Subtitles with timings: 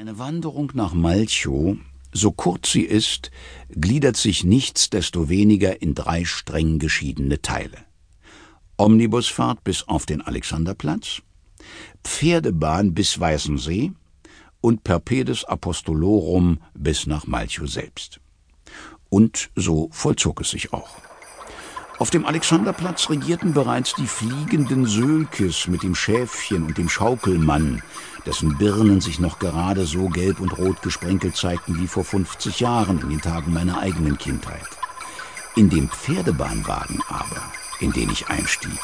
[0.00, 1.76] Eine Wanderung nach Malchow,
[2.10, 3.30] so kurz sie ist,
[3.68, 7.76] gliedert sich nichtsdestoweniger in drei streng geschiedene Teile.
[8.78, 11.20] Omnibusfahrt bis auf den Alexanderplatz,
[12.02, 13.92] Pferdebahn bis Weißensee
[14.62, 18.20] und Perpedes Apostolorum bis nach Malchow selbst.
[19.10, 21.09] Und so vollzog es sich auch.
[22.00, 27.82] Auf dem Alexanderplatz regierten bereits die fliegenden Sölkes mit dem Schäfchen und dem Schaukelmann,
[28.24, 33.02] dessen Birnen sich noch gerade so gelb und rot gesprenkelt zeigten wie vor 50 Jahren
[33.02, 34.66] in den Tagen meiner eigenen Kindheit.
[35.56, 37.42] In dem Pferdebahnwagen aber,
[37.80, 38.80] in den ich einstieg,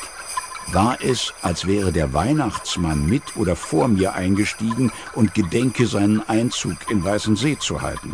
[0.73, 6.77] war es, als wäre der Weihnachtsmann mit oder vor mir eingestiegen und gedenke seinen Einzug
[6.91, 8.13] in Weißensee zu halten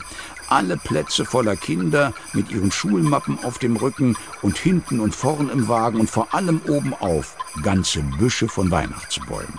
[0.52, 5.66] alle Plätze voller Kinder mit ihren Schulmappen auf dem Rücken und hinten und vorn im
[5.66, 9.58] Wagen und vor allem oben auf ganze Büsche von Weihnachtsbäumen.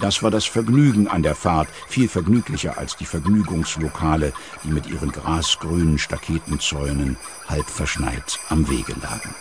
[0.00, 4.32] Das war das Vergnügen an der Fahrt, viel vergnüglicher als die Vergnügungslokale,
[4.64, 9.34] die mit ihren grasgrünen Staketenzäunen halb verschneit am Wege lagen.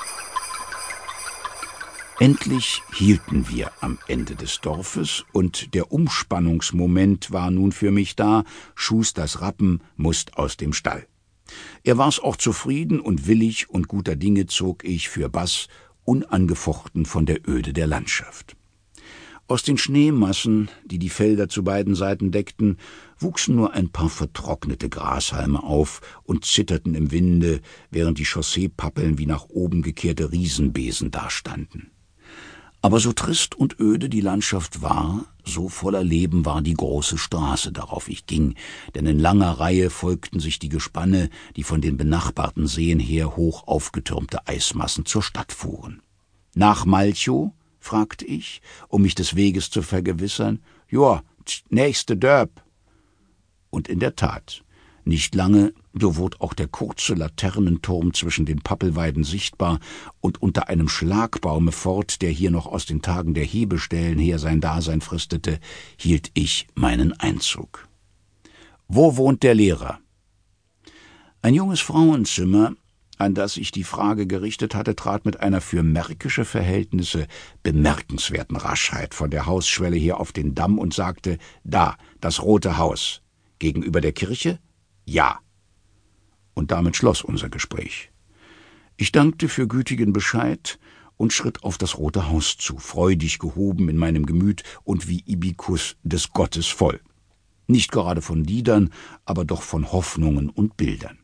[2.19, 8.43] Endlich hielten wir am Ende des Dorfes, und der Umspannungsmoment war nun für mich da,
[8.75, 11.07] Schusters Rappen musst aus dem Stall.
[11.83, 15.67] Er war's auch zufrieden und willig und guter Dinge zog ich für Bass
[16.03, 18.55] unangefochten von der Öde der Landschaft.
[19.47, 22.77] Aus den Schneemassen, die die Felder zu beiden Seiten deckten,
[23.17, 27.61] wuchsen nur ein paar vertrocknete Grashalme auf und zitterten im Winde,
[27.91, 31.92] während die Chausseepappeln wie nach oben gekehrte Riesenbesen dastanden.
[32.83, 37.71] Aber so trist und öde die Landschaft war, so voller Leben war die große Straße,
[37.71, 38.55] darauf ich ging,
[38.93, 43.67] denn in langer Reihe folgten sich die Gespanne, die von den benachbarten Seen her hoch
[43.67, 46.01] aufgetürmte Eismassen zur Stadt fuhren.
[46.55, 47.53] Nach Malchow?
[47.79, 50.59] fragte ich, um mich des Weges zu vergewissern.
[50.89, 51.23] Joa,
[51.69, 52.65] nächste Dörp.
[53.69, 54.61] Und in der Tat,
[55.05, 59.79] nicht lange, so wurde auch der kurze Laternenturm zwischen den Pappelweiden sichtbar,
[60.21, 64.59] und unter einem Schlagbaume fort, der hier noch aus den Tagen der Hebestellen her sein
[64.59, 65.59] Dasein fristete,
[65.97, 67.87] hielt ich meinen Einzug.
[68.87, 69.99] Wo wohnt der Lehrer?
[71.41, 72.73] Ein junges Frauenzimmer,
[73.17, 77.27] an das ich die Frage gerichtet hatte, trat mit einer für märkische Verhältnisse
[77.61, 83.21] bemerkenswerten Raschheit von der Hausschwelle her auf den Damm und sagte Da, das rote Haus.
[83.59, 84.59] Gegenüber der Kirche?
[85.05, 85.39] Ja.
[86.53, 88.11] Und damit schloss unser Gespräch.
[88.95, 90.79] Ich dankte für gütigen Bescheid
[91.17, 95.95] und schritt auf das rote Haus zu, freudig gehoben in meinem Gemüt und wie Ibikus
[96.03, 96.99] des Gottes voll.
[97.67, 98.89] Nicht gerade von Liedern,
[99.25, 101.17] aber doch von Hoffnungen und Bildern.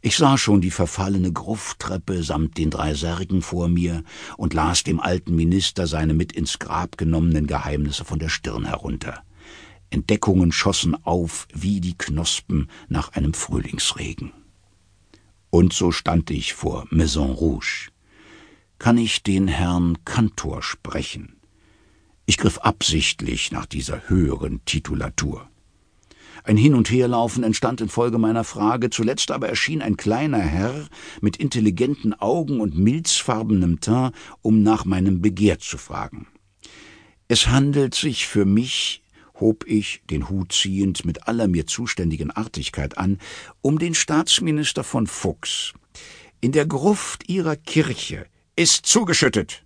[0.00, 4.02] Ich sah schon die verfallene Grufttreppe samt den drei Särgen vor mir
[4.36, 9.22] und las dem alten Minister seine mit ins Grab genommenen Geheimnisse von der Stirn herunter.
[9.90, 14.32] Entdeckungen schossen auf wie die Knospen nach einem Frühlingsregen.
[15.54, 17.90] Und so stand ich vor Maison Rouge.
[18.78, 21.36] Kann ich den Herrn Kantor sprechen?
[22.24, 25.46] Ich griff absichtlich nach dieser höheren Titulatur.
[26.42, 30.88] Ein Hin- und Herlaufen entstand infolge meiner Frage, zuletzt aber erschien ein kleiner Herr
[31.20, 36.28] mit intelligenten Augen und milzfarbenem Teint, um nach meinem Begehr zu fragen.
[37.28, 39.01] Es handelt sich für mich
[39.42, 43.18] hob ich, den Hut ziehend, mit aller mir zuständigen Artigkeit an,
[43.60, 45.74] um den Staatsminister von Fuchs.
[46.40, 49.64] In der Gruft ihrer Kirche ist zugeschüttet.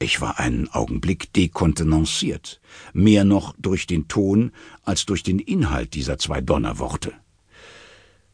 [0.00, 2.60] Ich war einen Augenblick dekontenanciert,
[2.92, 4.50] mehr noch durch den Ton
[4.82, 7.12] als durch den Inhalt dieser zwei Donnerworte.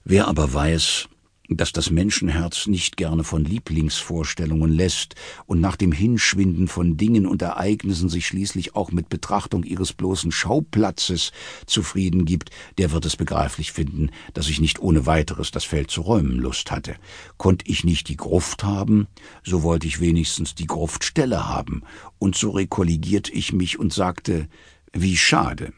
[0.02, 1.09] Wer aber weiß,
[1.56, 5.16] dass das Menschenherz nicht gerne von Lieblingsvorstellungen lässt
[5.46, 10.30] und nach dem Hinschwinden von Dingen und Ereignissen sich schließlich auch mit Betrachtung ihres bloßen
[10.30, 11.32] Schauplatzes
[11.66, 16.02] zufrieden gibt, der wird es begreiflich finden, dass ich nicht ohne weiteres das Feld zu
[16.02, 16.94] räumen Lust hatte.
[17.36, 19.08] Konnt ich nicht die Gruft haben,
[19.42, 21.82] so wollte ich wenigstens die Gruftstelle haben,
[22.18, 24.48] und so rekollegierte ich mich und sagte,
[24.92, 25.72] wie schade.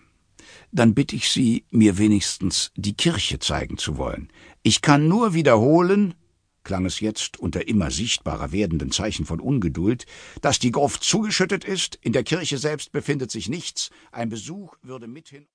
[0.74, 4.28] Dann bitte ich Sie, mir wenigstens die Kirche zeigen zu wollen.
[4.64, 6.14] Ich kann nur wiederholen,
[6.62, 10.06] klang es jetzt unter immer sichtbarer werdenden Zeichen von Ungeduld,
[10.40, 15.08] dass die Gruft zugeschüttet ist, in der Kirche selbst befindet sich nichts, ein Besuch würde
[15.08, 15.46] mithin